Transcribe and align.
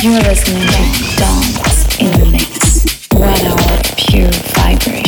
You're 0.00 0.20
listening 0.20 0.62
to 0.62 1.16
Dance 1.16 1.98
in 1.98 2.20
the 2.20 2.30
Mix. 2.30 2.84
One 3.12 3.34
hour 3.44 3.78
of 3.80 3.96
pure 3.96 4.30
vibration. 4.30 5.07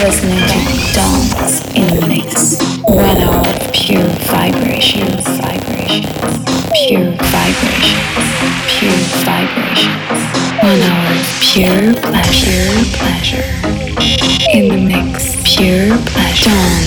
listening 0.00 0.40
to 0.48 0.94
Dance 0.94 1.60
in 1.74 2.00
the 2.00 2.06
Mix. 2.06 2.56
One 2.84 3.18
hour 3.18 3.46
of 3.46 3.72
pure 3.74 4.08
vibration, 4.32 5.06
vibration, 5.36 6.08
pure 6.72 7.12
vibration, 7.28 8.00
pure 8.66 8.96
vibration. 9.28 9.92
One 10.64 10.80
hour 10.80 11.12
of 11.12 11.26
pure 11.40 11.92
pleasure, 12.00 12.72
pleasure. 12.96 13.44
In 14.54 14.68
the 14.68 14.78
mix, 14.80 15.36
pure 15.44 15.98
pleasure. 16.06 16.48
Dance 16.48 16.79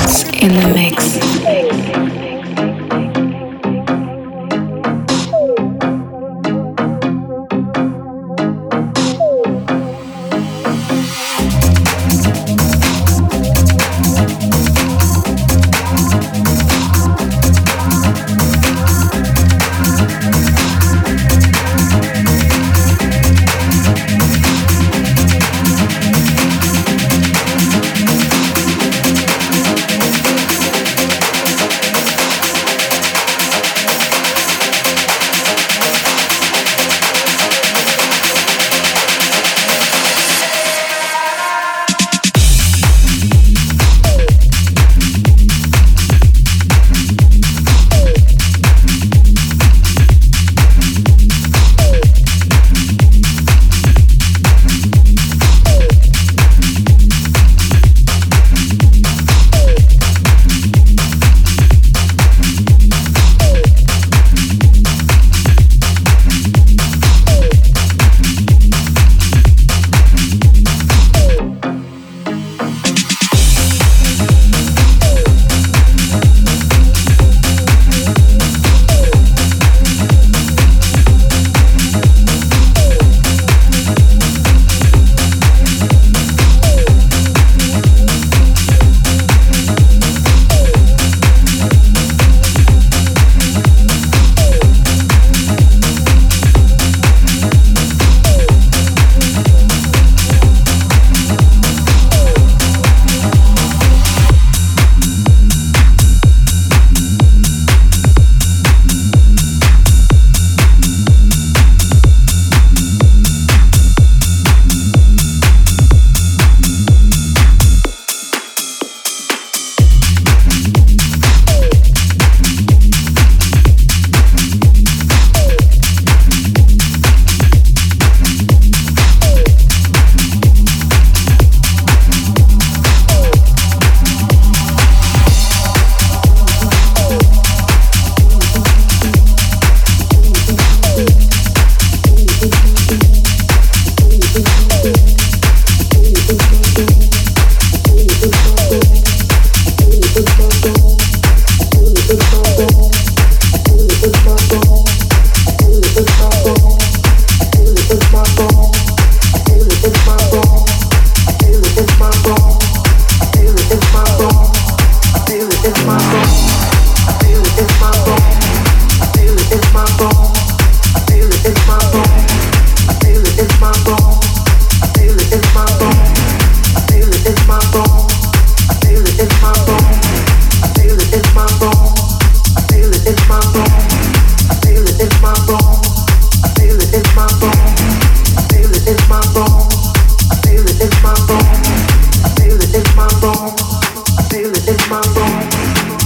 my 194.90 195.02
soul. 195.02 195.24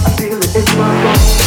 I 0.05 0.15
feel 0.17 0.37
it 0.37 0.55
in 0.55 0.77
my 0.77 1.03
bones. 1.03 1.46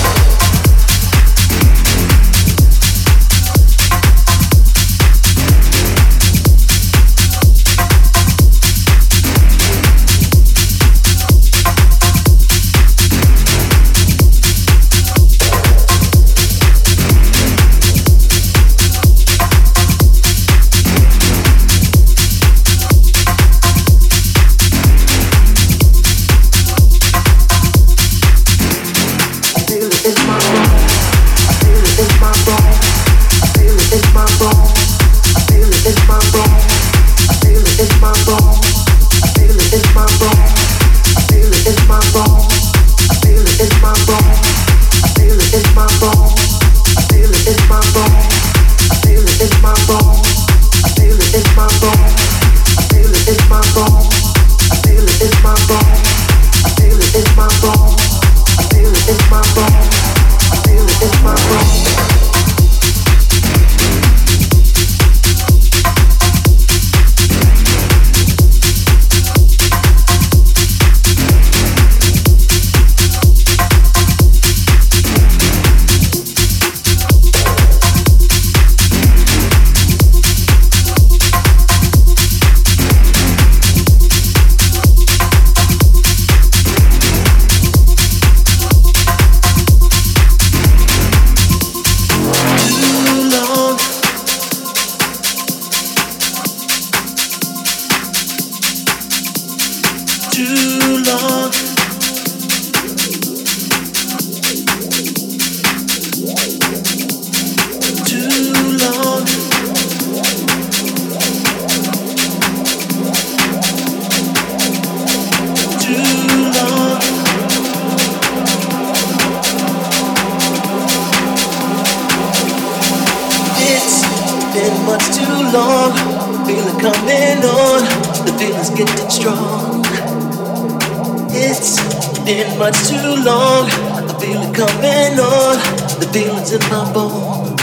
been 132.30 132.58
much 132.58 132.78
too 132.86 133.10
long. 133.26 133.66
I 133.66 134.14
feel 134.20 134.40
it 134.46 134.54
coming 134.54 135.18
on. 135.18 135.56
The 135.98 136.06
feeling's 136.12 136.52
in 136.52 136.62
my 136.70 136.86
bones. 136.94 137.58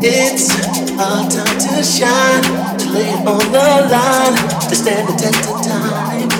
It's 0.00 0.48
our 0.96 1.28
time 1.28 1.58
to 1.64 1.82
shine, 1.84 2.42
to 2.80 2.86
lay 2.88 3.10
it 3.12 3.26
on 3.28 3.44
the 3.52 3.68
line, 3.92 4.34
to 4.68 4.74
stand 4.74 5.08
the 5.08 5.16
test 5.20 5.44
of 5.44 5.60
time. 5.60 6.30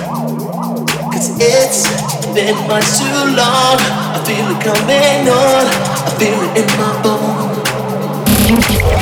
Cause 1.13 1.29
it's 1.37 1.85
been 2.33 2.57
much 2.65 2.87
too 2.97 3.21
long. 3.37 3.77
I 4.15 4.19
feel 4.25 4.49
it 4.49 4.59
coming 4.65 5.29
on. 5.29 5.65
I 6.07 6.11
feel 6.17 6.41
it 6.41 6.57
in 6.57 6.69
my 6.81 6.89
bones. 7.05 7.69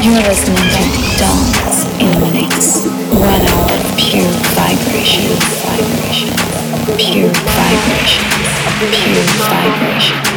You're 0.03 0.23
listening 0.27 0.67
to 0.75 0.83
Dance 1.23 1.79
in 2.03 2.11
Minutes. 2.19 2.83
One 3.15 3.43
hour 3.47 3.71
of 3.71 3.97
pure 3.97 4.27
vibration, 4.59 5.31
vibration 5.63 6.66
pure 6.95 7.27
vibrations. 7.27 8.47
pure 8.79 9.27
vibrations. 9.43 10.31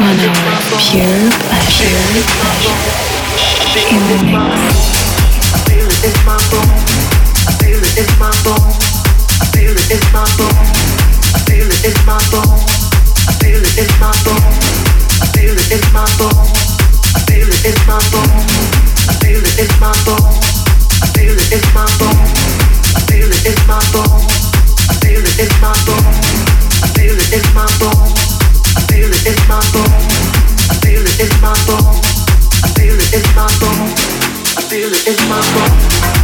One 0.00 0.16
hour 0.16 0.48
of 0.56 0.64
pure 0.80 1.28
pleasure, 1.44 1.92
pleasure. 2.40 2.80
In 3.90 4.00
the 4.08 4.16
mix. 4.24 4.48
I 5.52 5.60
feel 5.68 5.88
my. 6.24 6.40
I 7.44 7.52
feel 7.60 7.80
my. 8.18 8.30
I 22.92 23.00
feel 23.06 23.30
my 23.66 24.39
i 34.56 34.62
feel 34.62 34.90
it 34.92 35.06
in 35.06 35.28
my 35.28 35.40
bones. 35.54 36.19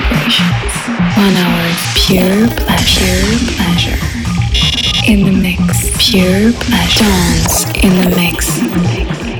vibrations. 0.00 0.72
One 1.16 1.34
hour 1.36 1.62
of 1.70 1.80
pure 1.94 2.48
pleasure, 2.64 3.22
pleasure. 3.56 3.98
In 5.10 5.24
the 5.24 5.32
mix, 5.32 5.90
pure 5.98 6.52
pleasure. 6.52 7.04
Dance 7.04 7.64
in 7.82 7.92
the 8.02 8.16
mix. 8.16 9.35